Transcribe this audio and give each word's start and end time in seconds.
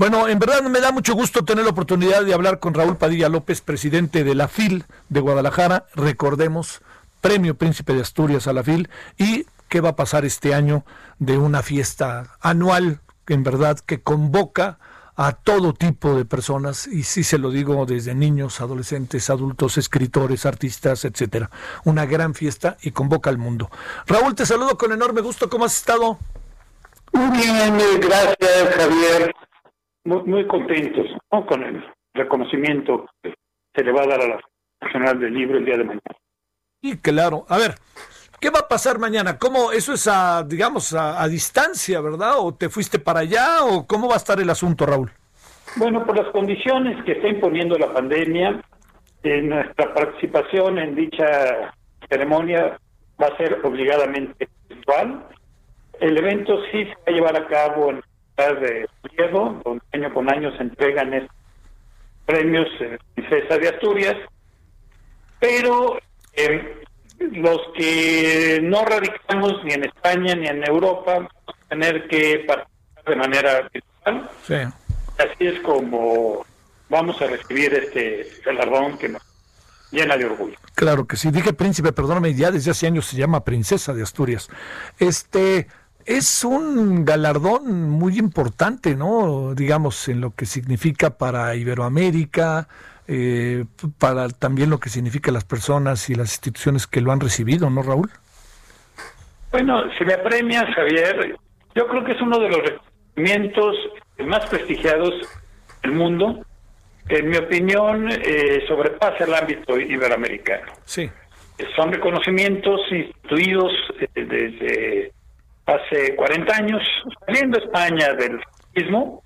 Bueno, 0.00 0.28
en 0.28 0.38
verdad 0.38 0.62
me 0.62 0.80
da 0.80 0.92
mucho 0.92 1.12
gusto 1.12 1.44
tener 1.44 1.62
la 1.62 1.72
oportunidad 1.72 2.24
de 2.24 2.32
hablar 2.32 2.58
con 2.58 2.72
Raúl 2.72 2.96
Padilla 2.96 3.28
López, 3.28 3.60
presidente 3.60 4.24
de 4.24 4.34
la 4.34 4.48
FIL 4.48 4.86
de 5.10 5.20
Guadalajara. 5.20 5.84
Recordemos, 5.94 6.80
Premio 7.20 7.54
Príncipe 7.54 7.92
de 7.92 8.00
Asturias 8.00 8.46
a 8.46 8.54
la 8.54 8.62
FIL. 8.62 8.88
¿Y 9.18 9.44
qué 9.68 9.82
va 9.82 9.90
a 9.90 9.96
pasar 9.96 10.24
este 10.24 10.54
año 10.54 10.86
de 11.18 11.36
una 11.36 11.62
fiesta 11.62 12.38
anual, 12.40 13.00
en 13.26 13.44
verdad, 13.44 13.78
que 13.78 14.00
convoca 14.00 14.78
a 15.16 15.32
todo 15.32 15.74
tipo 15.74 16.16
de 16.16 16.24
personas, 16.24 16.86
y 16.86 17.02
sí 17.02 17.22
se 17.22 17.36
lo 17.36 17.50
digo 17.50 17.84
desde 17.84 18.14
niños, 18.14 18.62
adolescentes, 18.62 19.28
adultos, 19.28 19.76
escritores, 19.76 20.46
artistas, 20.46 21.04
etcétera. 21.04 21.50
Una 21.84 22.06
gran 22.06 22.32
fiesta 22.32 22.78
y 22.80 22.92
convoca 22.92 23.28
al 23.28 23.36
mundo. 23.36 23.70
Raúl, 24.06 24.34
te 24.34 24.46
saludo 24.46 24.78
con 24.78 24.92
enorme 24.92 25.20
gusto. 25.20 25.50
¿Cómo 25.50 25.66
has 25.66 25.76
estado? 25.76 26.18
Muy 27.12 27.36
bien, 27.36 27.76
gracias, 28.00 28.74
Javier. 28.78 29.34
Muy, 30.04 30.22
muy 30.24 30.46
contentos 30.46 31.06
con 31.28 31.62
el 31.62 31.84
reconocimiento 32.14 33.06
que 33.22 33.34
se 33.74 33.84
le 33.84 33.92
va 33.92 34.02
a 34.02 34.06
dar 34.06 34.20
a 34.20 34.28
la 34.28 34.40
Nacional 34.80 35.20
del 35.20 35.34
Libro 35.34 35.58
el 35.58 35.64
día 35.64 35.76
de 35.76 35.84
mañana. 35.84 36.16
Y 36.80 36.96
claro, 36.96 37.44
a 37.48 37.58
ver, 37.58 37.74
¿Qué 38.40 38.48
va 38.48 38.60
a 38.60 38.68
pasar 38.68 38.98
mañana? 38.98 39.38
¿Cómo 39.38 39.70
eso 39.70 39.92
es 39.92 40.08
a, 40.08 40.42
digamos, 40.42 40.94
a, 40.94 41.28
distancia, 41.28 42.00
verdad? 42.00 42.38
¿O 42.38 42.54
te 42.54 42.70
fuiste 42.70 42.98
para 42.98 43.20
allá? 43.20 43.64
¿O 43.64 43.86
cómo 43.86 44.08
va 44.08 44.14
a 44.14 44.16
estar 44.16 44.40
el 44.40 44.48
asunto, 44.48 44.86
Raúl? 44.86 45.10
Bueno, 45.76 46.06
por 46.06 46.16
las 46.16 46.32
condiciones 46.32 47.04
que 47.04 47.12
está 47.12 47.28
imponiendo 47.28 47.76
la 47.76 47.92
pandemia, 47.92 48.62
eh, 49.22 49.42
nuestra 49.42 49.92
participación 49.92 50.78
en 50.78 50.94
dicha 50.94 51.74
ceremonia 52.08 52.78
va 53.22 53.26
a 53.26 53.36
ser 53.36 53.60
obligadamente 53.62 54.48
virtual. 54.70 55.22
El 56.00 56.16
evento 56.16 56.62
sí 56.72 56.84
se 56.84 56.94
va 56.94 57.02
a 57.08 57.10
llevar 57.10 57.36
a 57.36 57.46
cabo 57.46 57.90
en 57.90 58.02
de 58.36 58.88
Diego, 59.16 59.60
donde 59.64 59.82
año 59.92 60.14
con 60.14 60.30
año 60.30 60.50
se 60.56 60.62
entregan 60.62 61.12
estos 61.12 61.36
premios 62.24 62.68
eh, 62.80 62.98
Princesa 63.14 63.58
de 63.58 63.68
Asturias, 63.68 64.16
pero 65.38 65.98
eh, 66.32 66.82
los 67.18 67.60
que 67.76 68.60
no 68.62 68.84
radicamos 68.84 69.62
ni 69.64 69.72
en 69.72 69.84
España 69.84 70.34
ni 70.34 70.46
en 70.46 70.66
Europa 70.66 71.14
vamos 71.14 71.32
a 71.46 71.68
tener 71.68 72.08
que 72.08 72.44
participar 72.46 73.04
de 73.06 73.16
manera 73.16 73.68
virtual. 73.72 74.30
Sí. 74.46 74.54
Así 75.18 75.46
es 75.46 75.60
como 75.60 76.46
vamos 76.88 77.20
a 77.20 77.26
recibir 77.26 77.74
este 77.74 78.26
galardón 78.44 78.96
que 78.96 79.08
nos 79.08 79.22
llena 79.90 80.16
de 80.16 80.24
orgullo. 80.24 80.56
Claro 80.74 81.06
que 81.06 81.16
sí. 81.16 81.30
Dije 81.30 81.52
príncipe, 81.52 81.92
perdóname, 81.92 82.34
ya 82.34 82.50
desde 82.50 82.70
hace 82.70 82.86
años 82.86 83.06
se 83.06 83.16
llama 83.16 83.44
princesa 83.44 83.92
de 83.92 84.02
Asturias. 84.02 84.48
Este 84.98 85.66
es 86.06 86.44
un 86.44 87.04
galardón 87.04 87.90
muy 87.90 88.18
importante, 88.18 88.96
¿no? 88.96 89.54
Digamos, 89.54 90.08
en 90.08 90.20
lo 90.20 90.34
que 90.34 90.46
significa 90.46 91.10
para 91.10 91.54
Iberoamérica, 91.54 92.68
eh, 93.06 93.64
para 93.98 94.28
también 94.28 94.70
lo 94.70 94.78
que 94.78 94.88
significa 94.88 95.32
las 95.32 95.44
personas 95.44 96.08
y 96.10 96.14
las 96.14 96.32
instituciones 96.32 96.86
que 96.86 97.00
lo 97.00 97.12
han 97.12 97.20
recibido, 97.20 97.68
¿no, 97.70 97.82
Raúl? 97.82 98.10
Bueno, 99.50 99.82
si 99.98 100.04
me 100.04 100.16
premias, 100.18 100.64
Javier, 100.74 101.36
yo 101.74 101.88
creo 101.88 102.04
que 102.04 102.12
es 102.12 102.20
uno 102.20 102.38
de 102.38 102.48
los 102.48 102.58
reconocimientos 102.58 103.76
más 104.26 104.48
prestigiados 104.48 105.12
del 105.82 105.92
mundo, 105.92 106.44
que 107.08 107.18
en 107.18 107.30
mi 107.30 107.36
opinión 107.36 108.08
eh, 108.10 108.62
sobrepasa 108.68 109.24
el 109.24 109.34
ámbito 109.34 109.78
iberoamericano. 109.78 110.72
Sí. 110.84 111.10
Son 111.74 111.92
reconocimientos 111.92 112.80
instituidos 112.90 113.72
eh, 114.00 114.08
desde 114.14 115.12
hace 115.74 116.14
40 116.16 116.56
años, 116.56 116.82
saliendo 117.26 117.58
España 117.58 118.12
del 118.14 118.40
mismo, 118.74 119.22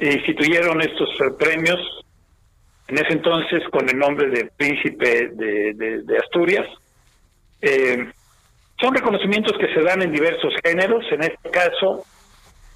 instituyeron 0.00 0.80
estos 0.80 1.08
premios 1.38 1.80
en 2.88 2.98
ese 2.98 3.12
entonces 3.12 3.62
con 3.70 3.88
el 3.88 3.98
nombre 3.98 4.28
de 4.28 4.50
Príncipe 4.56 5.28
de, 5.32 6.18
Asturias. 6.22 6.66
Eh, 7.62 8.10
son 8.80 8.94
reconocimientos 8.94 9.56
que 9.58 9.72
se 9.72 9.80
dan 9.80 10.02
en 10.02 10.12
diversos 10.12 10.52
géneros, 10.62 11.04
en 11.12 11.22
este 11.22 11.50
caso 11.50 12.04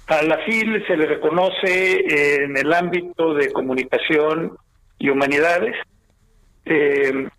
a 0.07 0.23
la 0.23 0.39
FIL 0.39 0.83
se 0.87 0.97
le 0.97 1.05
reconoce 1.05 1.99
eh, 1.99 2.43
en 2.43 2.57
el 2.57 2.73
ámbito 2.73 3.35
de 3.35 3.51
comunicación 3.51 4.57
y 4.97 5.09
humanidades. 5.09 5.75
Eh, 6.65 7.29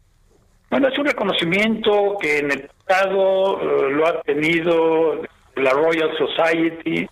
bueno, 0.71 0.87
es 0.87 0.97
un 0.97 1.07
reconocimiento 1.07 2.17
que 2.21 2.39
en 2.39 2.53
el 2.53 2.71
pasado 2.87 3.89
lo 3.89 4.07
ha 4.07 4.23
tenido 4.23 5.21
la 5.61 5.71
Royal 5.71 6.11
Society, 6.17 7.09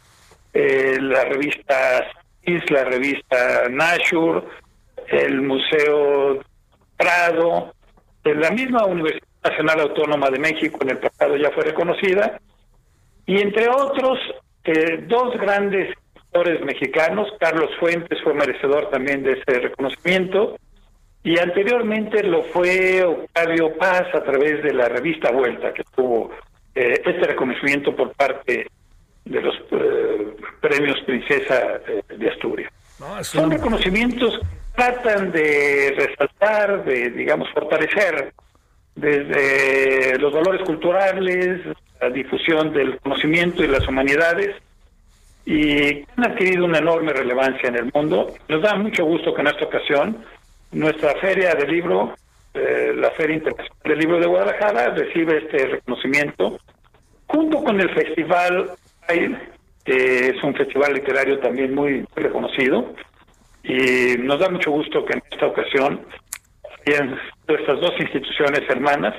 la 0.52 1.24
revista 1.24 2.06
IS, 2.42 2.70
la 2.70 2.84
revista 2.84 3.68
Nashur, 3.70 4.44
el 5.08 5.40
Museo 5.42 6.40
Prado, 6.96 7.74
la 8.24 8.50
misma 8.50 8.84
Universidad 8.84 9.26
Nacional 9.44 9.80
Autónoma 9.80 10.30
de 10.30 10.38
México 10.38 10.78
en 10.82 10.90
el 10.90 10.98
pasado 10.98 11.36
ya 11.36 11.50
fue 11.50 11.64
reconocida, 11.64 12.40
y 13.26 13.40
entre 13.40 13.68
otros, 13.68 14.18
eh, 14.64 15.04
dos 15.06 15.38
grandes 15.38 15.94
escritores 16.14 16.64
mexicanos, 16.64 17.28
Carlos 17.38 17.70
Fuentes 17.78 18.18
fue 18.22 18.34
merecedor 18.34 18.90
también 18.90 19.22
de 19.22 19.32
ese 19.32 19.60
reconocimiento, 19.60 20.56
y 21.22 21.38
anteriormente 21.38 22.22
lo 22.22 22.42
fue 22.44 23.04
Octavio 23.04 23.76
Paz 23.76 24.04
a 24.14 24.22
través 24.22 24.62
de 24.62 24.72
la 24.72 24.88
revista 24.88 25.30
Vuelta, 25.30 25.72
que 25.72 25.84
tuvo 25.94 26.30
eh, 26.78 27.02
este 27.04 27.26
reconocimiento 27.26 27.94
por 27.94 28.12
parte 28.12 28.68
de 29.24 29.42
los 29.42 29.54
eh, 29.72 30.36
premios 30.60 30.96
Princesa 31.04 31.80
de 32.08 32.30
Asturias. 32.30 32.72
Son 33.22 33.50
reconocimientos 33.50 34.40
tratan 34.78 35.32
de 35.32 35.92
resaltar, 35.96 36.84
de, 36.84 37.10
digamos, 37.10 37.48
fortalecer 37.50 38.32
desde 38.94 40.18
los 40.18 40.32
valores 40.32 40.62
culturales, 40.64 41.60
la 42.00 42.10
difusión 42.10 42.72
del 42.72 42.98
conocimiento 43.00 43.64
y 43.64 43.66
las 43.66 43.86
humanidades, 43.88 44.54
y 45.44 46.04
han 46.16 46.24
adquirido 46.24 46.64
una 46.64 46.78
enorme 46.78 47.12
relevancia 47.12 47.68
en 47.68 47.76
el 47.76 47.90
mundo. 47.92 48.34
Nos 48.48 48.62
da 48.62 48.76
mucho 48.76 49.04
gusto 49.04 49.34
que 49.34 49.40
en 49.40 49.48
esta 49.48 49.64
ocasión 49.64 50.24
nuestra 50.70 51.14
feria 51.16 51.54
del 51.54 51.72
libro, 51.72 52.14
eh, 52.58 52.94
la 52.94 53.10
Feria 53.12 53.36
Internacional 53.36 53.82
del 53.84 53.98
Libro 53.98 54.20
de 54.20 54.26
Guadalajara, 54.26 54.94
recibe 54.94 55.38
este 55.38 55.66
reconocimiento, 55.66 56.58
junto 57.26 57.62
con 57.62 57.80
el 57.80 57.94
Festival 57.94 58.70
que 59.84 60.28
es 60.28 60.42
un 60.42 60.54
festival 60.54 60.92
literario 60.92 61.38
también 61.40 61.74
muy 61.74 62.04
reconocido, 62.14 62.94
y 63.62 64.18
nos 64.18 64.38
da 64.38 64.50
mucho 64.50 64.70
gusto 64.70 65.04
que 65.04 65.14
en 65.14 65.22
esta 65.30 65.46
ocasión 65.46 66.06
sean 66.84 67.18
estas 67.46 67.80
dos 67.80 67.92
instituciones 67.98 68.68
hermanas 68.68 69.14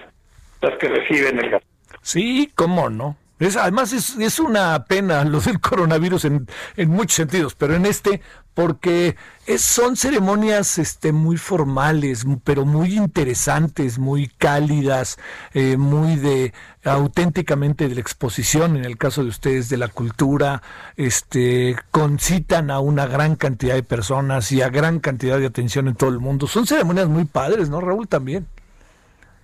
las 0.61 0.77
que 0.77 0.87
reciben 0.87 1.39
el 1.39 1.49
gasto. 1.49 1.67
Sí, 2.01 2.51
cómo 2.55 2.89
no. 2.89 3.17
Es, 3.39 3.55
además 3.55 3.93
es, 3.93 4.17
es, 4.17 4.39
una 4.39 4.85
pena 4.85 5.23
lo 5.25 5.39
del 5.39 5.59
coronavirus 5.59 6.25
en, 6.25 6.47
en 6.75 6.89
muchos 6.89 7.15
sentidos, 7.15 7.55
pero 7.55 7.75
en 7.75 7.85
este 7.85 8.21
porque 8.59 9.15
es, 9.47 9.61
son 9.61 9.95
ceremonias 9.95 10.79
este, 10.79 11.13
muy 11.13 11.37
formales, 11.37 12.25
pero 12.43 12.65
muy 12.65 12.97
interesantes, 12.97 13.97
muy 13.97 14.27
cálidas, 14.27 15.17
eh, 15.53 15.77
muy 15.77 16.17
de 16.17 16.53
auténticamente 16.83 17.87
de 17.87 17.95
la 17.95 18.01
exposición, 18.01 18.75
en 18.75 18.83
el 18.83 18.97
caso 18.97 19.23
de 19.23 19.29
ustedes, 19.29 19.69
de 19.69 19.77
la 19.77 19.87
cultura, 19.87 20.61
este, 20.97 21.77
concitan 21.91 22.69
a 22.69 22.81
una 22.81 23.05
gran 23.07 23.37
cantidad 23.37 23.75
de 23.75 23.83
personas 23.83 24.51
y 24.51 24.61
a 24.61 24.67
gran 24.67 24.99
cantidad 24.99 25.39
de 25.39 25.45
atención 25.45 25.87
en 25.87 25.95
todo 25.95 26.09
el 26.09 26.19
mundo. 26.19 26.45
Son 26.45 26.67
ceremonias 26.67 27.07
muy 27.07 27.23
padres, 27.23 27.69
¿no, 27.69 27.79
Raúl? 27.79 28.09
También. 28.09 28.45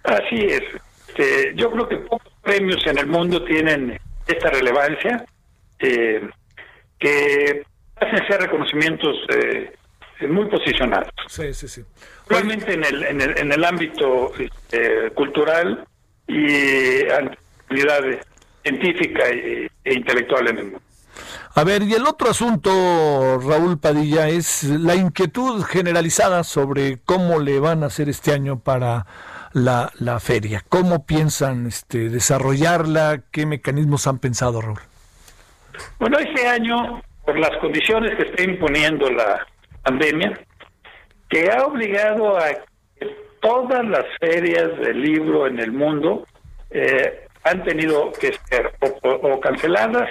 Así 0.03 0.41
es. 0.41 0.63
Este, 1.07 1.53
yo 1.55 1.71
creo 1.71 1.87
que 1.87 2.05
premios 2.45 2.85
en 2.85 2.99
el 2.99 3.07
mundo 3.07 3.43
tienen 3.43 3.99
esta 4.27 4.49
relevancia, 4.51 5.25
eh, 5.79 6.29
que 6.99 7.63
hacen 7.97 8.27
ser 8.27 8.41
reconocimientos 8.41 9.15
eh, 9.29 9.73
muy 10.29 10.45
posicionados. 10.45 11.11
Sí, 11.27 11.53
sí, 11.53 11.67
sí. 11.67 11.81
Realmente 12.29 12.73
en 12.73 12.85
el, 12.85 13.03
en 13.03 13.21
el, 13.21 13.37
en 13.37 13.51
el 13.51 13.63
ámbito 13.65 14.31
este, 14.37 15.11
cultural 15.11 15.85
y 16.27 17.03
actividad 17.09 18.01
científica 18.63 19.23
e, 19.29 19.69
e 19.83 19.93
intelectual 19.93 20.47
en 20.47 20.57
el 20.57 20.63
mundo. 20.65 20.81
A 21.53 21.63
ver, 21.63 21.83
y 21.83 21.93
el 21.93 22.05
otro 22.05 22.29
asunto, 22.29 23.39
Raúl 23.39 23.79
Padilla, 23.79 24.27
es 24.27 24.63
la 24.63 24.95
inquietud 24.95 25.63
generalizada 25.63 26.43
sobre 26.43 26.97
cómo 27.05 27.39
le 27.39 27.59
van 27.59 27.83
a 27.83 27.85
hacer 27.87 28.09
este 28.09 28.33
año 28.33 28.59
para 28.59 29.05
la, 29.55 29.89
la 29.99 30.19
feria. 30.19 30.61
¿Cómo 30.67 31.05
piensan 31.05 31.67
este, 31.67 32.09
desarrollarla? 32.09 33.21
¿Qué 33.31 33.45
mecanismos 33.45 34.05
han 34.05 34.19
pensado, 34.19 34.61
Raúl? 34.61 34.79
Bueno, 35.97 36.17
este 36.19 36.45
año, 36.45 37.01
por 37.25 37.39
las 37.39 37.57
condiciones 37.61 38.17
que 38.17 38.23
está 38.23 38.43
imponiendo 38.43 39.09
la 39.09 39.47
pandemia, 39.81 40.33
que 41.29 41.49
ha 41.49 41.65
obligado 41.65 42.37
a 42.37 42.49
que 42.99 43.15
todas 43.39 43.85
las 43.85 44.03
ferias 44.19 44.77
de 44.77 44.93
libro 44.93 45.47
en 45.47 45.59
el 45.59 45.71
mundo 45.71 46.25
eh, 46.71 47.25
han 47.45 47.63
tenido 47.63 48.11
que 48.11 48.33
ser 48.33 48.73
o, 48.81 49.39
canceladas 49.39 50.09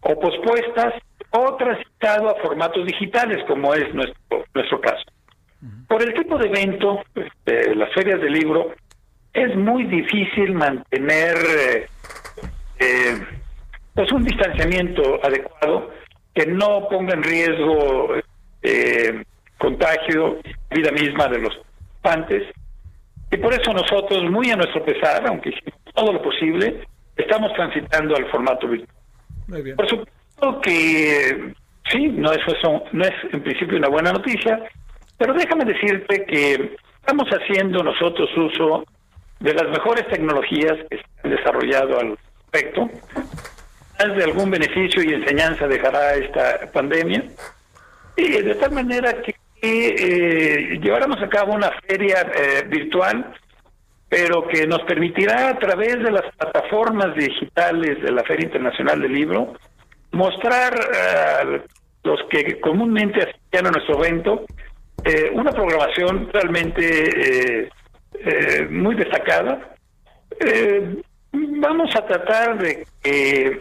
o 0.00 0.18
pospuestas 0.18 0.94
o 1.30 1.54
transitado 1.54 2.30
a 2.30 2.42
formatos 2.42 2.84
digitales, 2.84 3.44
como 3.46 3.74
es 3.74 3.94
nuestro, 3.94 4.44
nuestro 4.52 4.80
caso. 4.80 5.04
Por 5.88 6.02
el 6.02 6.14
tipo 6.14 6.38
de 6.38 6.48
evento, 6.48 7.02
este, 7.14 7.74
las 7.74 7.92
ferias 7.94 8.20
de 8.20 8.30
libro, 8.30 8.74
es 9.32 9.54
muy 9.56 9.84
difícil 9.84 10.52
mantener 10.54 11.36
eh, 11.36 11.86
eh, 12.80 13.26
pues 13.94 14.10
un 14.12 14.24
distanciamiento 14.24 15.20
adecuado 15.24 15.90
que 16.34 16.46
no 16.46 16.88
ponga 16.88 17.14
en 17.14 17.22
riesgo 17.22 18.14
eh, 18.62 19.24
contagio, 19.58 20.38
vida 20.70 20.90
misma 20.92 21.28
de 21.28 21.38
los 21.38 21.56
participantes. 22.02 22.54
Y 23.30 23.36
por 23.38 23.52
eso 23.52 23.72
nosotros, 23.72 24.30
muy 24.30 24.50
a 24.50 24.56
nuestro 24.56 24.84
pesar, 24.84 25.26
aunque 25.26 25.50
hicimos 25.50 25.80
todo 25.94 26.12
lo 26.12 26.22
posible, 26.22 26.86
estamos 27.16 27.52
transitando 27.54 28.16
al 28.16 28.30
formato 28.30 28.68
virtual. 28.68 28.96
Por 29.76 29.88
supuesto 29.88 30.60
que 30.60 31.54
sí, 31.90 32.08
no 32.08 32.32
es, 32.32 32.38
eso, 32.46 32.84
no 32.92 33.04
es 33.04 33.12
en 33.32 33.42
principio 33.42 33.78
una 33.78 33.88
buena 33.88 34.12
noticia, 34.12 34.62
pero 35.18 35.34
déjame 35.34 35.64
decirte 35.64 36.24
que 36.24 36.76
estamos 37.00 37.28
haciendo 37.28 37.82
nosotros 37.82 38.28
uso 38.36 38.84
de 39.40 39.54
las 39.54 39.68
mejores 39.70 40.06
tecnologías 40.08 40.76
que 40.90 40.98
se 40.98 41.04
han 41.22 41.30
desarrollado 41.30 41.98
al 42.00 42.18
respecto. 42.52 42.90
Más 43.98 44.16
de 44.16 44.24
algún 44.24 44.50
beneficio 44.50 45.02
y 45.02 45.14
enseñanza 45.14 45.66
dejará 45.66 46.14
esta 46.14 46.70
pandemia. 46.72 47.22
Y 48.16 48.42
de 48.42 48.54
tal 48.56 48.72
manera 48.72 49.14
que 49.22 49.34
eh, 49.62 50.78
lleváramos 50.82 51.22
a 51.22 51.28
cabo 51.28 51.54
una 51.54 51.70
feria 51.86 52.30
eh, 52.34 52.64
virtual, 52.68 53.34
pero 54.08 54.46
que 54.48 54.66
nos 54.66 54.82
permitirá 54.82 55.48
a 55.48 55.58
través 55.58 56.02
de 56.02 56.10
las 56.10 56.24
plataformas 56.36 57.14
digitales 57.14 58.02
de 58.02 58.12
la 58.12 58.22
Feria 58.24 58.46
Internacional 58.46 59.00
del 59.00 59.12
Libro 59.12 59.54
mostrar 60.12 60.74
a 60.74 61.44
los 62.04 62.20
que 62.30 62.60
comúnmente 62.60 63.20
asistían 63.20 63.66
a 63.66 63.70
nuestro 63.70 64.02
evento 64.04 64.46
eh, 65.06 65.30
una 65.32 65.52
programación 65.52 66.28
realmente 66.32 67.62
eh, 67.62 67.68
eh, 68.18 68.66
muy 68.68 68.96
destacada. 68.96 69.76
vamos 71.32 71.94
a 71.94 72.04
tratar 72.04 72.58
de 72.58 72.84
que 73.02 73.60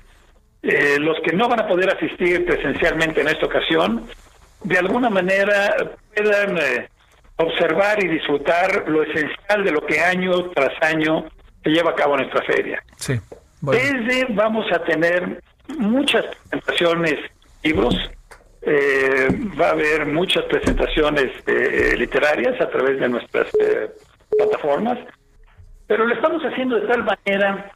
los 1.00 1.18
que 1.24 1.36
no 1.36 1.48
van 1.48 1.60
a 1.60 1.68
poder 1.68 1.96
asistir 1.96 2.44
presencialmente 2.46 3.22
en 3.22 3.28
esta 3.28 3.46
ocasión, 3.46 4.08
de 4.64 4.78
alguna 4.80 5.12
manera 5.12 5.76
puedan 6.16 6.58
observar 7.36 8.04
y 8.04 8.08
disfrutar 8.08 8.90
lo 8.90 9.04
esencial 9.04 9.64
de 9.64 9.72
lo 9.72 9.86
que 9.86 10.00
año 10.00 10.50
tras 10.50 10.74
año 10.82 11.26
se 11.64 11.70
lleva 11.70 11.92
a 11.92 11.96
cabo 11.96 12.18
nuestra 12.18 12.42
feria. 12.44 12.82
Sí, 12.96 13.20
Desde 13.62 14.26
vamos 14.32 14.66
a 14.72 14.80
tener 14.84 15.44
muchas 15.78 16.26
presentaciones, 16.50 17.20
libros, 17.62 17.96
eh, 18.68 19.28
va 19.60 19.68
a 19.68 19.72
haber 19.74 20.08
muchas 20.08 20.44
presentaciones 20.46 21.28
eh, 21.46 21.94
literarias 21.96 22.60
a 22.60 22.68
través 22.68 23.00
de 23.00 23.08
nuestras 23.10 23.48
eh, 23.62 23.92
plataformas, 24.36 24.98
pero 25.86 26.08
lo 26.08 26.16
estamos 26.16 26.42
haciendo 26.42 26.80
de 26.80 26.88
tal 26.88 27.04
manera 27.04 27.72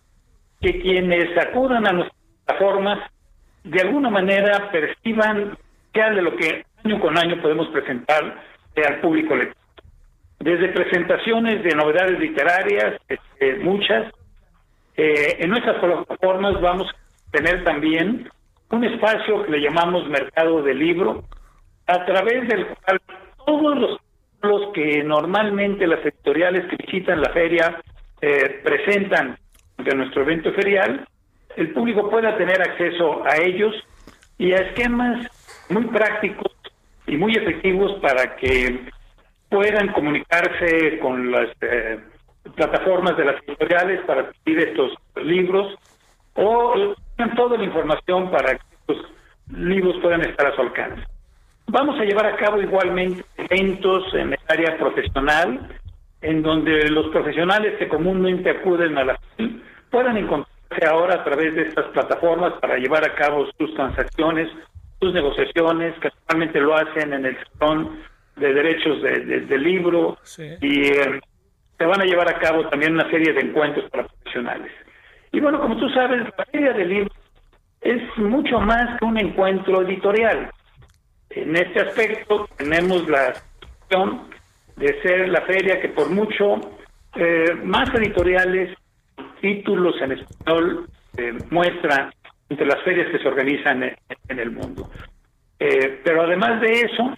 que 0.60 0.82
quienes 0.82 1.38
acudan 1.38 1.86
a 1.86 1.92
nuestras 1.92 2.20
plataformas 2.44 3.00
de 3.64 3.82
alguna 3.82 4.10
manera 4.10 4.72
perciban 4.72 5.56
ya 5.94 6.10
de 6.10 6.24
lo 6.24 6.36
que 6.36 6.66
año 6.84 7.00
con 7.00 7.18
año 7.20 7.40
podemos 7.40 7.68
presentar 7.68 8.44
al 8.76 9.00
público 9.02 9.36
lector. 9.36 9.62
Desde 10.40 10.70
presentaciones 10.70 11.64
de 11.64 11.76
novedades 11.76 12.18
literarias, 12.18 13.00
este, 13.10 13.58
muchas, 13.58 14.12
en 14.96 15.50
nuestras 15.50 15.78
plataformas 15.78 16.60
vamos 16.62 16.88
a 16.90 17.32
tener 17.32 17.64
también 17.64 18.30
un 18.72 18.84
espacio 18.84 19.44
que 19.44 19.52
le 19.52 19.62
llamamos 19.62 20.08
mercado 20.10 20.62
de 20.62 20.74
libro, 20.74 21.24
a 21.88 22.06
través 22.06 22.48
del 22.48 22.68
cual 22.68 23.02
todos 23.46 23.78
los 23.78 24.00
los 24.42 24.72
que 24.74 25.04
normalmente 25.04 25.86
las 25.88 26.00
editoriales 26.06 26.66
que 26.70 26.78
visitan 26.78 27.22
la 27.22 27.32
feria 27.32 27.82
eh, 28.22 28.62
presentan 28.64 29.38
de 29.78 29.96
nuestro 29.96 30.22
evento 30.24 30.52
ferial, 30.54 31.08
el 31.56 31.72
público 31.74 32.10
pueda 32.10 32.38
tener 32.38 32.62
acceso 32.62 33.24
a 33.26 33.38
ellos 33.42 33.76
y 34.38 34.54
a 34.54 34.58
esquemas 34.58 35.28
muy 35.70 35.86
prácticos 35.86 36.54
y 37.08 37.18
muy 37.18 37.34
efectivos 37.36 38.00
para 38.02 38.36
que 38.38 38.82
puedan 39.50 39.92
comunicarse 39.94 41.00
con 41.00 41.32
las 41.32 41.50
eh, 41.62 42.00
plataformas 42.56 43.18
de 43.18 43.26
las 43.26 43.44
editoriales 43.44 44.02
para 44.06 44.32
pedir 44.44 44.70
estos 44.70 44.94
libros 45.24 45.76
o 46.36 46.96
toda 47.28 47.58
la 47.58 47.64
información 47.64 48.32
para 48.32 48.56
que 48.56 48.64
estos 48.88 49.12
libros 49.52 49.96
puedan 50.02 50.22
estar 50.22 50.48
a 50.48 50.56
su 50.56 50.62
alcance. 50.62 51.04
Vamos 51.68 52.00
a 52.00 52.04
llevar 52.04 52.26
a 52.26 52.36
cabo 52.36 52.62
igualmente 52.62 53.24
eventos 53.38 54.14
en 54.14 54.34
el 54.34 54.40
área 54.48 54.78
profesional, 54.78 55.70
en 56.22 56.42
donde 56.42 56.90
los 56.90 57.08
profesionales 57.10 57.78
que 57.78 57.88
comúnmente 57.88 58.50
acuden 58.50 58.98
a 58.98 59.04
la 59.04 59.20
FIL 59.36 59.64
puedan 59.90 60.18
encontrarse 60.18 60.86
ahora 60.88 61.16
a 61.16 61.24
través 61.24 61.54
de 61.56 61.64
estas 61.64 61.86
plataformas 61.88 62.54
para 62.60 62.78
llevar 62.78 63.04
a 63.06 63.16
cabo 63.16 63.48
sus 63.58 63.74
transacciones, 63.76 64.50
sus 65.00 65.14
negociaciones, 65.14 65.98
que 66.00 66.08
actualmente 66.08 66.60
lo 66.60 66.76
hacen 66.76 67.14
en 67.14 67.26
el 67.26 67.38
salón 67.58 68.00
de 68.36 68.54
derechos 68.54 69.02
de, 69.02 69.58
libro 69.58 70.18
y 70.62 70.88
eh, 70.88 71.20
se 71.78 71.86
van 71.86 72.02
a 72.02 72.06
llevar 72.06 72.30
a 72.30 72.40
cabo 72.40 72.68
también 72.70 72.94
una 72.94 73.10
serie 73.10 73.34
de 73.34 73.42
encuentros 73.42 73.90
para 73.90 74.08
profesionales. 74.08 74.72
Y 75.32 75.40
bueno, 75.40 75.60
como 75.60 75.78
tú 75.78 75.90
sabes, 75.90 76.22
la 76.38 76.46
Feria 76.46 76.74
del 76.74 76.90
Libro 76.90 77.14
es 77.82 78.18
mucho 78.18 78.60
más 78.60 79.00
que 79.00 79.06
un 79.06 79.18
encuentro 79.18 79.82
editorial. 79.82 80.52
En 81.30 81.56
este 81.56 81.82
aspecto 81.82 82.48
tenemos 82.58 83.08
la 83.08 83.34
opción 83.82 84.30
de 84.76 85.02
ser 85.02 85.30
la 85.30 85.42
feria 85.42 85.80
que 85.80 85.90
por 85.90 86.10
mucho 86.10 86.60
eh, 87.16 87.54
más 87.64 87.94
editoriales, 87.94 88.76
títulos 89.42 89.96
en 90.02 90.14
español 90.14 90.90
eh, 91.18 91.38
muestra 91.50 92.12
entre 92.50 92.66
las 92.66 92.82
ferias 92.84 93.10
que 93.12 93.20
se 93.20 93.28
organizan 93.28 93.84
en, 93.84 94.40
el 94.40 94.52
mundo. 94.52 94.90
Eh, 95.60 96.02
pero 96.04 96.24
además 96.24 96.62
de 96.62 96.82
eso, 96.82 97.16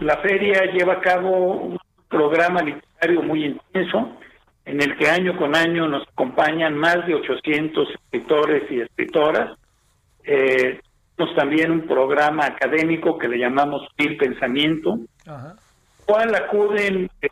la 0.00 0.16
feria 0.18 0.72
lleva 0.72 0.94
a 0.94 1.00
cabo 1.00 1.54
un 1.54 1.78
programa 2.08 2.62
literario 2.62 3.22
muy 3.22 3.44
intenso 3.44 4.16
en 4.64 4.80
el 4.80 4.96
que 4.96 5.08
año 5.08 5.36
con 5.36 5.54
año 5.54 5.88
nos 5.88 6.06
acompañan 6.08 6.74
más 6.76 7.06
de 7.06 7.14
800 7.14 7.88
escritores 7.90 8.70
y 8.70 8.80
escritoras. 8.80 9.58
Eh, 10.24 10.80
tenemos 11.16 11.36
también 11.36 11.70
un 11.70 11.86
programa 11.86 12.46
académico 12.46 13.18
que 13.18 13.28
le 13.28 13.38
llamamos 13.38 13.86
PIL 13.96 14.16
Pensamiento, 14.16 14.98
Ajá. 15.26 15.54
cual 16.06 16.34
acuden 16.34 17.10
eh, 17.20 17.28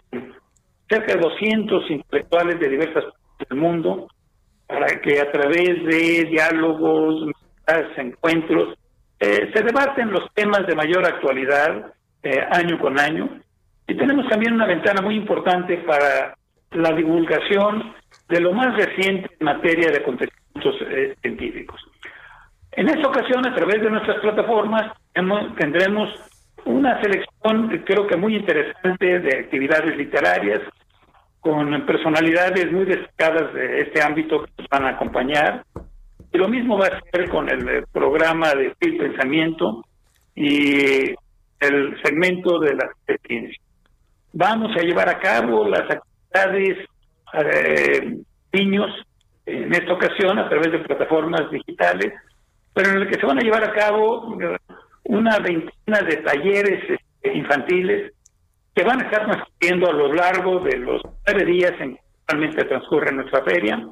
cerca 0.89 1.15
de 1.15 1.21
200 1.21 1.91
intelectuales 1.91 2.61
de 2.61 2.69
diversas 2.69 3.05
partes 3.05 3.49
del 3.49 3.59
mundo 3.59 4.09
para 4.67 5.01
que 5.01 5.21
a 5.21 5.31
través 5.31 5.85
de 5.85 6.25
diálogos, 6.31 7.31
encuentros, 7.97 8.77
eh, 9.21 9.51
se 9.55 9.63
debaten 9.63 10.11
los 10.11 10.33
temas 10.35 10.67
de 10.67 10.75
mayor 10.75 11.05
actualidad 11.05 11.93
eh, 12.23 12.41
año 12.51 12.79
con 12.79 12.99
año. 12.99 13.41
Y 13.87 13.97
tenemos 13.97 14.29
también 14.29 14.55
una 14.55 14.67
ventana 14.67 15.03
muy 15.03 15.17
importante 15.17 15.77
para 15.79 16.37
la 16.75 16.93
divulgación 16.93 17.95
de 18.29 18.41
lo 18.41 18.53
más 18.53 18.77
reciente 18.77 19.31
en 19.39 19.45
materia 19.45 19.91
de 19.91 19.99
acontecimientos 19.99 20.75
eh, 20.89 21.15
científicos. 21.21 21.81
En 22.73 22.89
esta 22.89 23.09
ocasión, 23.09 23.47
a 23.47 23.55
través 23.55 23.83
de 23.83 23.91
nuestras 23.91 24.19
plataformas, 24.21 24.93
tendremos 25.59 26.09
una 26.65 27.01
selección, 27.03 27.69
creo 27.85 28.07
que 28.07 28.17
muy 28.17 28.37
interesante, 28.37 29.21
de 29.21 29.41
actividades 29.41 29.97
literarias 29.97 30.61
con 31.41 31.85
personalidades 31.85 32.71
muy 32.73 32.85
destacadas 32.85 33.53
de 33.53 33.81
este 33.81 34.03
ámbito 34.03 34.45
que 34.45 34.51
nos 34.59 34.69
van 34.69 34.85
a 34.85 34.91
acompañar. 34.91 35.65
Y 36.33 36.39
lo 36.39 36.49
mismo 36.49 36.79
va 36.79 36.87
a 36.87 37.01
ser 37.11 37.29
con 37.29 37.49
el 37.51 37.69
eh, 37.69 37.85
programa 37.93 38.55
de 38.55 38.75
Pensamiento 38.79 39.85
y 40.35 41.11
el 41.61 42.01
segmento 42.03 42.59
de 42.59 42.75
la 42.75 42.89
ciencia. 43.27 43.61
Vamos 44.33 44.75
a 44.77 44.81
llevar 44.81 45.11
a 45.11 45.19
cabo 45.19 45.69
las 45.69 45.83
actividades 45.83 46.12
eh, 47.35 48.17
niños, 48.53 48.91
en 49.47 49.73
esta 49.73 49.93
ocasión 49.93 50.39
a 50.39 50.49
través 50.49 50.73
de 50.73 50.79
plataformas 50.81 51.51
digitales, 51.51 52.13
pero 52.75 52.91
en 52.91 52.99
el 52.99 53.09
que 53.09 53.19
se 53.19 53.27
van 53.27 53.39
a 53.39 53.43
llevar 53.43 53.65
a 53.65 53.73
cabo 53.73 54.37
una 55.05 55.39
veintena 55.39 56.01
de 56.03 56.17
talleres 56.19 56.83
este, 56.89 57.37
infantiles 57.37 58.13
que 58.75 58.85
van 58.85 59.01
a 59.01 59.05
estar 59.05 59.27
transcurriendo 59.27 59.91
a 59.91 59.93
lo 59.93 60.13
largo 60.13 60.61
de 60.61 60.79
los 60.79 61.03
nueve 61.27 61.45
días 61.45 61.73
en 61.81 61.97
que 61.97 62.03
realmente 62.29 62.65
transcurre 62.65 63.13
nuestra 63.13 63.43
feria. 63.43 63.87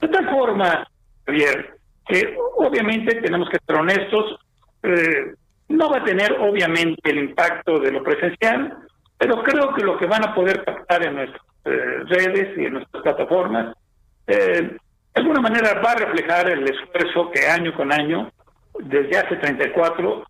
De 0.00 0.08
tal 0.08 0.30
forma, 0.30 0.86
Javier, 1.26 1.78
que 2.06 2.36
obviamente 2.56 3.20
tenemos 3.20 3.48
que 3.48 3.58
ser 3.66 3.76
honestos, 3.76 4.38
eh, 4.82 5.34
no 5.68 5.90
va 5.90 5.98
a 5.98 6.04
tener 6.04 6.36
obviamente 6.38 7.10
el 7.10 7.18
impacto 7.18 7.80
de 7.80 7.90
lo 7.90 8.02
presencial, 8.02 8.76
pero 9.18 9.42
creo 9.42 9.74
que 9.74 9.82
lo 9.82 9.96
que 9.96 10.06
van 10.06 10.24
a 10.24 10.34
poder 10.34 10.62
captar 10.64 11.04
en 11.04 11.14
nuestras 11.14 11.42
eh, 11.42 11.53
redes 11.64 12.58
y 12.58 12.66
en 12.66 12.74
nuestras 12.74 13.02
plataformas, 13.02 13.76
eh, 14.26 14.76
de 15.14 15.20
alguna 15.20 15.40
manera 15.40 15.80
va 15.80 15.92
a 15.92 15.96
reflejar 15.96 16.50
el 16.50 16.64
esfuerzo 16.68 17.30
que 17.30 17.46
año 17.46 17.74
con 17.74 17.92
año, 17.92 18.30
desde 18.78 19.16
hace 19.16 19.36
34, 19.36 20.24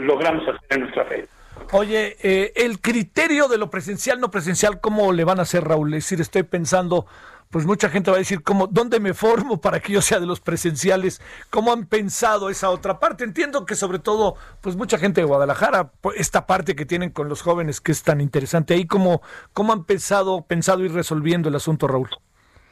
logramos 0.00 0.42
hacer 0.48 0.60
en 0.70 0.80
nuestra 0.80 1.04
fe. 1.04 1.26
Oye, 1.72 2.16
el 2.56 2.80
criterio 2.80 3.46
de 3.46 3.58
lo 3.58 3.70
presencial, 3.70 4.18
no 4.18 4.30
presencial, 4.30 4.80
¿cómo 4.80 5.12
le 5.12 5.24
van 5.24 5.38
a 5.38 5.42
hacer, 5.42 5.62
Raúl? 5.62 5.92
Es 5.94 6.04
decir, 6.04 6.20
estoy 6.20 6.42
pensando, 6.44 7.06
pues 7.50 7.66
mucha 7.66 7.88
gente 7.88 8.10
va 8.10 8.16
a 8.16 8.20
decir, 8.20 8.42
¿cómo, 8.42 8.68
¿dónde 8.68 9.00
me 9.00 9.12
formo 9.12 9.60
para 9.60 9.80
que 9.80 9.92
yo 9.92 10.00
sea 10.00 10.20
de 10.20 10.26
los 10.26 10.40
presenciales? 10.40 11.20
¿Cómo 11.50 11.72
han 11.72 11.86
pensado 11.86 12.48
esa 12.48 12.70
otra 12.70 13.00
parte? 13.00 13.24
Entiendo 13.24 13.66
que 13.66 13.74
sobre 13.74 13.98
todo, 13.98 14.36
pues 14.62 14.76
mucha 14.76 14.98
gente 14.98 15.20
de 15.20 15.26
Guadalajara, 15.26 15.90
esta 16.16 16.46
parte 16.46 16.76
que 16.76 16.86
tienen 16.86 17.10
con 17.10 17.28
los 17.28 17.42
jóvenes 17.42 17.80
que 17.80 17.90
es 17.90 18.04
tan 18.04 18.20
interesante 18.20 18.74
ahí, 18.74 18.86
¿cómo, 18.86 19.20
cómo 19.52 19.72
han 19.72 19.84
pensado, 19.84 20.46
pensado 20.46 20.84
ir 20.84 20.92
resolviendo 20.92 21.48
el 21.48 21.56
asunto, 21.56 21.88
Raúl? 21.88 22.08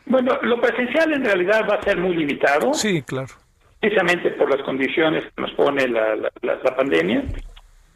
Bueno, 0.07 0.39
lo 0.43 0.61
presencial 0.61 1.13
en 1.13 1.25
realidad 1.25 1.67
va 1.69 1.75
a 1.75 1.83
ser 1.83 1.99
muy 1.99 2.15
limitado. 2.15 2.73
Sí, 2.73 3.03
claro. 3.03 3.35
Precisamente 3.81 4.31
por 4.31 4.49
las 4.49 4.65
condiciones 4.65 5.25
que 5.25 5.43
nos 5.43 5.53
pone 5.53 5.89
la, 5.89 6.15
la, 6.15 6.77
pandemia. 6.77 7.25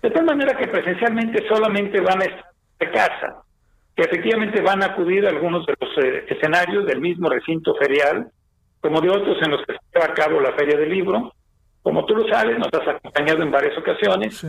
De 0.02 0.10
tal 0.10 0.24
manera 0.24 0.56
que 0.56 0.66
presencialmente 0.66 1.46
solamente 1.48 2.00
van 2.00 2.22
a 2.22 2.24
estar 2.24 2.52
de 2.80 2.90
casa 2.90 3.42
que 3.94 4.02
efectivamente 4.02 4.60
van 4.62 4.82
a 4.82 4.86
acudir 4.86 5.26
a 5.26 5.30
algunos 5.30 5.66
de 5.66 5.74
los 5.78 5.98
eh, 5.98 6.24
escenarios 6.28 6.86
del 6.86 7.00
mismo 7.00 7.28
recinto 7.28 7.74
ferial, 7.74 8.30
como 8.80 9.00
de 9.00 9.10
otros 9.10 9.36
en 9.42 9.50
los 9.50 9.64
que 9.66 9.74
se 9.74 9.80
lleva 9.94 10.06
a 10.06 10.14
cabo 10.14 10.40
la 10.40 10.52
Feria 10.52 10.76
del 10.76 10.90
Libro. 10.90 11.32
Como 11.82 12.04
tú 12.06 12.16
lo 12.16 12.28
sabes, 12.28 12.58
nos 12.58 12.68
has 12.72 12.88
acompañado 12.88 13.42
en 13.42 13.50
varias 13.50 13.76
ocasiones. 13.76 14.44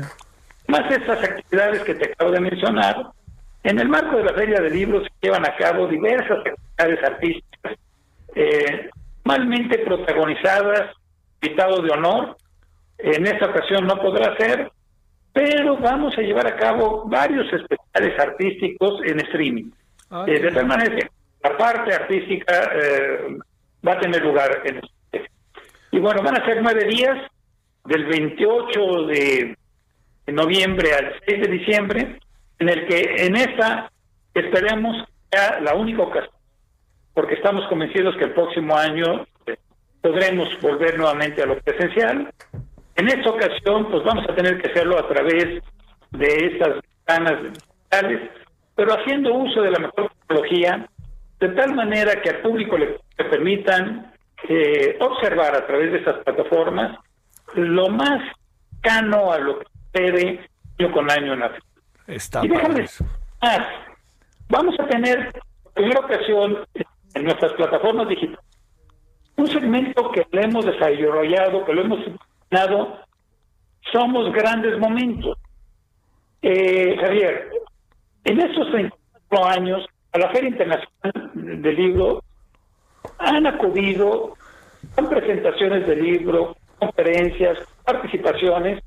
Más 0.68 0.90
estas 0.92 1.24
actividades 1.24 1.84
que 1.84 1.96
te 1.96 2.12
acabo 2.12 2.32
de 2.32 2.40
mencionar, 2.40 3.12
en 3.64 3.80
el 3.80 3.90
marco 3.90 4.18
de 4.18 4.24
la 4.24 4.34
Feria 4.34 4.60
del 4.62 4.74
Libro 4.74 5.02
se 5.02 5.10
llevan 5.22 5.46
a 5.46 5.56
cabo 5.56 5.88
diversas 5.88 6.40
actividades 6.40 7.04
artísticas, 7.04 7.78
eh, 8.36 8.90
malmente 9.24 9.80
protagonizadas, 9.80 10.96
invitado 11.42 11.82
de 11.82 11.92
honor. 11.92 12.38
En 12.98 13.26
esta 13.26 13.48
ocasión 13.48 13.88
no 13.88 13.98
podrá 13.98 14.36
ser, 14.38 14.72
pero 15.34 15.78
vamos 15.78 16.16
a 16.18 16.22
llevar 16.22 16.46
a 16.46 16.56
cabo 16.56 17.06
varios 17.08 17.52
especiales 17.52 18.20
artísticos 18.20 19.02
en 19.04 19.20
streaming. 19.22 19.72
Ah, 20.12 20.26
eh, 20.28 20.40
de 20.40 20.52
tal 20.52 20.68
manera 20.68 20.96
que 20.96 21.10
la 21.44 21.58
parte 21.58 21.94
artística 21.94 22.72
eh, 22.76 23.38
va 23.86 23.94
a 23.94 24.00
tener 24.00 24.24
lugar 24.24 24.62
en. 24.64 24.80
Y 25.92 26.00
bueno, 26.00 26.22
van 26.22 26.40
a 26.40 26.46
ser 26.46 26.62
nueve 26.62 26.86
días, 26.86 27.18
del 27.86 28.06
28 28.06 29.06
de 29.08 29.58
noviembre 30.28 30.94
al 30.94 31.16
6 31.26 31.42
de 31.42 31.48
diciembre, 31.48 32.20
en 32.60 32.70
el 32.70 32.88
que 32.88 33.26
en 33.26 33.36
esta 33.36 33.92
esperemos 34.34 35.08
sea 35.32 35.60
la 35.62 35.76
única 35.76 36.04
ocasión, 36.04 36.34
porque 37.14 37.36
estamos 37.36 37.68
convencidos 37.68 38.16
que 38.18 38.26
el 38.26 38.34
próximo 38.34 38.76
año 38.76 39.26
eh, 39.46 39.58
podremos 40.02 40.48
volver 40.62 40.98
nuevamente 40.98 41.42
a 41.42 41.46
lo 41.46 41.60
presencial 41.60 42.32
en 42.96 43.08
esta 43.08 43.30
ocasión, 43.30 43.90
pues 43.90 44.04
vamos 44.04 44.26
a 44.30 44.36
tener 44.36 44.62
que 44.62 44.72
hacerlo 44.72 45.00
a 45.00 45.08
través 45.08 45.62
de 46.12 46.28
estas 46.28 46.76
ventanas 47.06 47.44
digitales, 47.44 48.30
pero 48.76 48.94
haciendo 48.94 49.34
uso 49.34 49.62
de 49.62 49.72
la 49.72 49.80
mejor 49.80 50.12
tecnología, 50.20 50.88
de 51.40 51.50
tal 51.50 51.76
manera 51.76 52.22
que 52.22 52.30
al 52.30 52.42
público 52.42 52.78
le, 52.78 53.00
permitan 53.18 54.14
eh, 54.48 54.98
observar 55.00 55.56
a 55.56 55.66
través 55.66 55.92
de 55.92 55.98
estas 56.00 56.24
plataformas 56.24 57.00
lo 57.56 57.90
más 57.90 58.22
cano 58.82 59.32
a 59.32 59.40
lo 59.40 59.60
que 59.60 59.66
sucede 59.92 60.50
año 60.80 60.92
con 60.92 61.10
año 61.10 61.34
en 61.34 61.40
la 61.40 61.52
Está 62.08 62.44
y 62.44 62.50
déjame 62.50 62.86
más, 63.42 63.60
vamos 64.50 64.76
a 64.80 64.88
tener 64.88 65.32
por 65.64 65.74
primera 65.74 66.00
ocasión 66.02 66.66
en 67.14 67.24
nuestras 67.24 67.54
plataformas 67.54 68.10
digitales 68.10 68.40
un 69.36 69.48
segmento 69.48 70.12
que 70.12 70.26
le 70.32 70.44
hemos 70.44 70.66
desarrollado, 70.66 71.66
que 71.66 71.74
lo 71.74 71.82
hemos 71.82 72.00
somos 73.92 74.32
grandes 74.34 74.78
momentos. 74.80 75.38
Eh, 76.42 76.98
Javier, 77.00 77.50
en 78.26 78.40
estos 78.40 78.70
34 78.72 79.48
años, 79.48 79.86
a 80.12 80.20
la 80.20 80.30
Feria 80.30 80.50
Internacional 80.50 81.32
del 81.34 81.76
Libro 81.76 82.24
han 83.20 83.48
acudido 83.48 84.36
con 84.96 85.10
presentaciones 85.10 85.88
de 85.88 85.96
libro, 85.96 86.56
conferencias, 86.80 87.58
participaciones, 87.86 88.84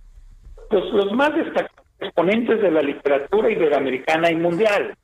los 0.71 1.13
más 1.13 1.35
destacados 1.35 1.87
exponentes 1.99 2.61
de 2.61 2.71
la 2.71 2.83
literatura 2.83 3.51
iberoamericana 3.51 4.31
y 4.31 4.37
mundial. 4.37 4.95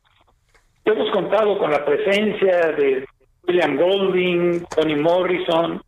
Hemos 0.84 1.10
contado 1.10 1.58
con 1.58 1.70
la 1.70 1.84
presencia 1.84 2.72
de 2.72 3.06
William 3.46 3.76
Golding, 3.76 4.64
Tony 4.66 4.96
Morrison, 4.96 5.82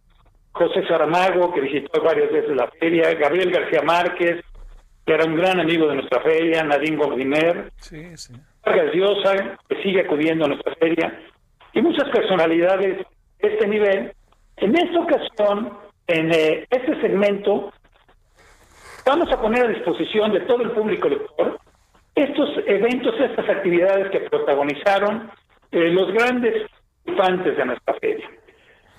José 0.54 0.86
Saramago, 0.86 1.52
que 1.52 1.60
visitó 1.60 2.00
varias 2.00 2.30
veces 2.30 2.56
la 2.56 2.68
feria, 2.68 3.12
Gabriel 3.14 3.50
García 3.50 3.82
Márquez, 3.82 4.44
que 5.04 5.12
era 5.12 5.24
un 5.24 5.36
gran 5.36 5.58
amigo 5.60 5.88
de 5.88 5.96
nuestra 5.96 6.20
feria, 6.22 6.62
Nadine 6.62 6.96
Gordiner, 6.96 7.72
sí, 7.76 8.16
sí. 8.16 8.32
Vargas 8.64 8.94
Llosa, 8.94 9.58
que 9.68 9.82
sigue 9.82 10.02
acudiendo 10.02 10.44
a 10.44 10.48
nuestra 10.48 10.74
feria, 10.76 11.20
y 11.72 11.82
muchas 11.82 12.08
personalidades 12.08 12.98
de 13.40 13.48
este 13.48 13.66
nivel. 13.66 14.12
En 14.56 14.76
esta 14.76 15.00
ocasión, 15.00 15.76
en 16.06 16.32
eh, 16.32 16.66
este 16.70 17.00
segmento, 17.00 17.72
vamos 19.04 19.30
a 19.32 19.40
poner 19.40 19.66
a 19.66 19.68
disposición 19.68 20.32
de 20.32 20.40
todo 20.40 20.62
el 20.62 20.70
público 20.70 21.08
lector 21.08 21.58
estos 22.14 22.48
eventos, 22.66 23.12
estas 23.18 23.48
actividades 23.48 24.08
que 24.12 24.20
protagonizaron 24.20 25.30
eh, 25.72 25.90
los 25.90 26.12
grandes 26.12 26.70
infantes 27.06 27.56
de 27.56 27.64
nuestra 27.64 27.94
feria. 27.94 28.30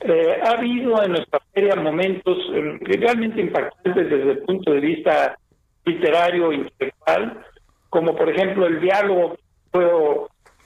Eh, 0.01 0.39
ha 0.43 0.51
habido 0.51 1.01
en 1.03 1.13
nuestra 1.13 1.39
feria 1.53 1.75
momentos 1.75 2.37
eh, 2.53 2.77
realmente 2.81 3.41
impactantes 3.41 4.09
desde 4.09 4.31
el 4.31 4.39
punto 4.39 4.71
de 4.73 4.79
vista 4.79 5.37
literario 5.85 6.51
intelectual, 6.51 7.45
como 7.89 8.15
por 8.15 8.29
ejemplo 8.29 8.67
el 8.67 8.81
diálogo 8.81 9.37
fue 9.71 9.85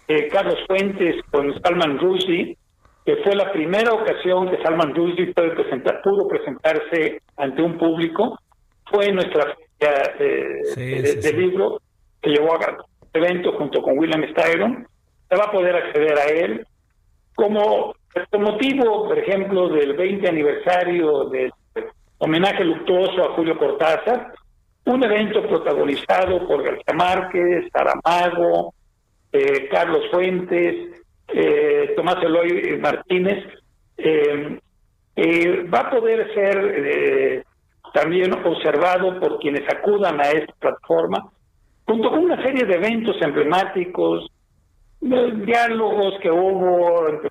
eh, 0.07 0.27
Carlos 0.29 0.57
Fuentes 0.67 1.15
con 1.31 1.53
Salman 1.61 1.99
Rushdie, 1.99 2.57
que 3.05 3.17
fue 3.17 3.35
la 3.35 3.51
primera 3.51 3.93
ocasión 3.93 4.49
que 4.49 4.61
Salman 4.61 4.95
Rushdie 4.95 5.33
pudo, 5.33 5.53
presentar, 5.55 6.01
pudo 6.01 6.27
presentarse 6.27 7.21
ante 7.37 7.61
un 7.61 7.77
público, 7.77 8.37
fue 8.91 9.05
en 9.05 9.15
nuestra 9.15 9.55
feria 9.77 10.15
de, 10.19 11.33
libro 11.33 11.79
que 12.21 12.31
llevó 12.31 12.55
a 12.55 12.59
cabo 12.59 12.85
evento 13.13 13.53
junto 13.53 13.81
con 13.81 13.97
William 13.97 14.23
Styron, 14.31 14.87
se 15.29 15.35
va 15.35 15.45
a 15.45 15.51
poder 15.51 15.75
acceder 15.75 16.17
a 16.17 16.25
él, 16.25 16.65
como 17.35 17.93
con 18.29 18.43
motivo, 18.43 19.07
por 19.07 19.17
ejemplo, 19.17 19.69
del 19.69 19.93
20 19.93 20.27
aniversario 20.27 21.25
del 21.25 21.51
homenaje 22.17 22.63
luctuoso 22.63 23.23
a 23.23 23.33
Julio 23.35 23.57
Cortázar, 23.57 24.33
un 24.85 25.03
evento 25.03 25.45
protagonizado 25.47 26.47
por 26.47 26.63
García 26.63 26.93
Márquez, 26.95 27.69
Saramago, 27.71 28.73
eh, 29.31 29.67
Carlos 29.69 30.03
Fuentes, 30.11 31.03
eh, 31.27 31.93
Tomás 31.95 32.23
Eloy 32.23 32.77
Martínez, 32.79 33.45
eh, 33.97 34.59
va 35.73 35.79
a 35.79 35.89
poder 35.91 36.33
ser 36.33 37.45
también 37.93 38.33
observado 38.33 39.19
por 39.19 39.39
quienes 39.39 39.67
acudan 39.69 40.19
a 40.19 40.31
esta 40.31 40.53
plataforma, 40.59 41.29
junto 41.85 42.09
con 42.09 42.19
una 42.19 42.41
serie 42.41 42.65
de 42.65 42.75
eventos 42.75 43.21
emblemáticos, 43.21 44.31
diálogos 45.01 46.19
que 46.21 46.31
hubo 46.31 47.09
entre 47.09 47.28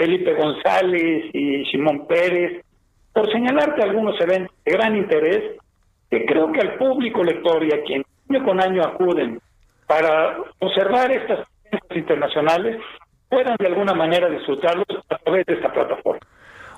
Felipe 0.00 0.32
González 0.32 1.26
y 1.34 1.62
Simón 1.66 2.06
Pérez, 2.06 2.64
por 3.12 3.30
señalarte 3.30 3.82
algunos 3.82 4.18
eventos 4.18 4.56
de 4.64 4.72
gran 4.72 4.96
interés 4.96 5.58
que 6.10 6.24
creo 6.24 6.50
que 6.52 6.60
al 6.60 6.78
público 6.78 7.22
lector 7.22 7.62
y 7.64 7.74
a 7.74 7.82
quien 7.82 8.02
año 8.30 8.44
con 8.46 8.62
año 8.62 8.82
acuden 8.82 9.38
para 9.86 10.38
observar 10.58 11.12
estas 11.12 11.46
internacionales 11.94 12.80
puedan 13.28 13.56
de 13.58 13.66
alguna 13.66 13.92
manera 13.92 14.30
disfrutarlos 14.30 14.86
a 15.10 15.18
través 15.18 15.44
de 15.44 15.52
esta 15.52 15.70
plataforma. 15.70 16.20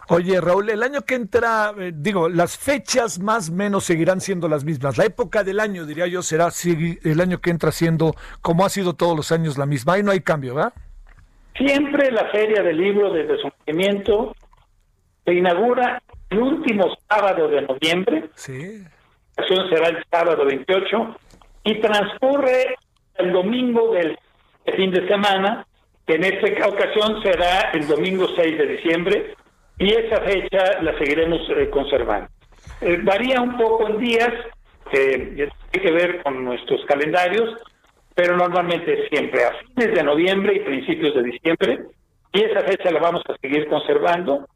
Oye, 0.09 0.41
Raúl, 0.41 0.71
el 0.71 0.83
año 0.83 1.03
que 1.03 1.15
entra, 1.15 1.73
eh, 1.79 1.93
digo, 1.95 2.29
las 2.29 2.59
fechas 2.59 3.21
más 3.21 3.51
o 3.51 3.53
menos 3.53 3.85
seguirán 3.85 4.21
siendo 4.21 4.49
las 4.49 4.65
mismas. 4.65 4.99
La 4.99 5.05
época 5.05 5.45
del 5.45 5.61
año, 5.61 5.87
diría 5.87 6.09
yo, 6.09 6.23
será 6.23 6.49
el 7.05 7.21
año 7.21 7.41
que 7.41 7.51
entra 7.51 7.71
siendo, 7.71 8.17
como 8.41 8.67
ha 8.67 8.69
sido 8.69 8.95
todos 8.95 9.17
los 9.17 9.31
años, 9.31 9.59
la 9.59 9.67
misma. 9.67 9.93
Ahí 9.93 10.03
no 10.03 10.11
hay 10.11 10.23
cambio, 10.23 10.57
¿verdad? 10.57 10.73
Siempre 11.57 12.11
la 12.11 12.29
Feria 12.31 12.63
del 12.63 12.77
Libro 12.77 13.13
desde 13.13 13.39
su 13.39 13.49
nacimiento 13.49 14.35
Se 15.25 15.35
inaugura 15.35 16.03
el 16.31 16.39
último 16.39 16.97
sábado 17.09 17.49
de 17.49 17.63
noviembre. 17.63 18.31
Sí. 18.35 18.83
La 19.37 19.45
acción 19.45 19.69
será 19.69 19.89
el 19.89 20.05
sábado 20.11 20.45
28 20.45 21.17
y 21.65 21.81
transcurre 21.81 22.77
el 23.17 23.33
domingo 23.33 23.93
del 23.93 24.19
fin 24.77 24.91
de 24.91 25.07
semana, 25.07 25.67
que 26.07 26.15
en 26.15 26.25
esta 26.25 26.69
ocasión 26.69 27.23
será 27.23 27.71
el 27.73 27.87
domingo 27.87 28.27
6 28.35 28.59
de 28.59 28.67
diciembre, 28.67 29.35
y 29.79 29.93
esa 29.93 30.21
fecha 30.23 30.83
la 30.83 30.97
seguiremos 30.99 31.41
eh, 31.51 31.69
conservando. 31.71 32.29
Eh, 32.81 32.99
varía 33.03 33.41
un 33.41 33.57
poco 33.57 33.89
en 33.89 33.99
días, 33.99 34.33
que 34.91 35.51
tiene 35.71 35.87
que 35.87 35.93
ver 35.93 36.23
con 36.23 36.45
nuestros 36.45 36.85
calendarios, 36.87 37.57
pero 38.15 38.37
normalmente 38.37 39.09
siempre 39.09 39.45
a 39.45 39.53
fines 39.75 39.95
de 39.95 40.03
noviembre 40.03 40.57
y 40.57 40.61
principios 40.61 41.15
de 41.15 41.23
diciembre, 41.23 41.85
y 42.33 42.43
esa 42.43 42.61
fecha 42.63 42.91
la 42.91 43.01
vamos 43.01 43.23
a 43.29 43.37
seguir 43.41 43.69
conservando, 43.69 44.47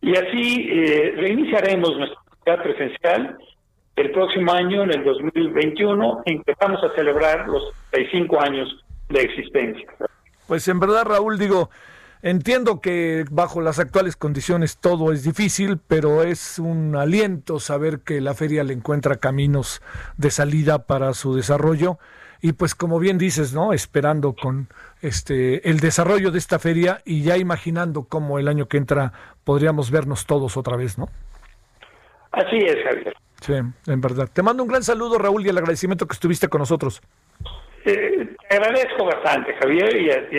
y 0.00 0.16
así 0.16 0.68
eh, 0.70 1.14
reiniciaremos 1.16 1.96
nuestra 1.96 2.20
actividad 2.20 2.62
presencial 2.62 3.38
el 3.96 4.12
próximo 4.12 4.52
año, 4.52 4.84
en 4.84 4.92
el 4.92 5.04
2021, 5.04 6.22
en 6.26 6.42
que 6.44 6.54
vamos 6.60 6.82
a 6.84 6.94
celebrar 6.94 7.48
los 7.48 7.72
35 7.90 8.40
años 8.40 8.84
de 9.08 9.22
existencia. 9.22 9.86
Pues 10.46 10.68
en 10.68 10.78
verdad, 10.78 11.04
Raúl, 11.04 11.36
digo, 11.38 11.70
entiendo 12.22 12.80
que 12.80 13.24
bajo 13.30 13.60
las 13.60 13.78
actuales 13.78 14.16
condiciones 14.16 14.78
todo 14.78 15.12
es 15.12 15.24
difícil, 15.24 15.78
pero 15.86 16.22
es 16.22 16.58
un 16.58 16.96
aliento 16.96 17.60
saber 17.60 18.00
que 18.00 18.20
la 18.20 18.34
feria 18.34 18.64
le 18.64 18.74
encuentra 18.74 19.16
caminos 19.16 19.82
de 20.16 20.30
salida 20.30 20.86
para 20.86 21.14
su 21.14 21.34
desarrollo 21.34 21.98
y 22.40 22.52
pues 22.52 22.74
como 22.74 22.98
bien 22.98 23.18
dices, 23.18 23.52
¿no? 23.52 23.72
Esperando 23.72 24.34
con 24.34 24.68
este 25.02 25.68
el 25.68 25.80
desarrollo 25.80 26.30
de 26.30 26.38
esta 26.38 26.58
feria 26.58 27.00
y 27.04 27.22
ya 27.22 27.36
imaginando 27.36 28.04
cómo 28.04 28.38
el 28.38 28.48
año 28.48 28.68
que 28.68 28.76
entra 28.76 29.12
podríamos 29.44 29.90
vernos 29.90 30.26
todos 30.26 30.56
otra 30.56 30.76
vez, 30.76 30.98
¿no? 30.98 31.08
Así 32.30 32.56
es, 32.58 32.76
Javier. 32.84 33.14
Sí, 33.40 33.54
en 33.54 34.00
verdad. 34.00 34.28
Te 34.32 34.42
mando 34.42 34.62
un 34.62 34.68
gran 34.68 34.82
saludo, 34.82 35.18
Raúl, 35.18 35.46
y 35.46 35.48
el 35.48 35.58
agradecimiento 35.58 36.06
que 36.06 36.14
estuviste 36.14 36.48
con 36.48 36.60
nosotros. 36.60 37.00
Eh, 37.84 38.36
te 38.48 38.56
agradezco 38.56 39.04
bastante, 39.04 39.54
Javier, 39.54 39.96
y 39.96 40.10
a, 40.10 40.18
y 40.30 40.38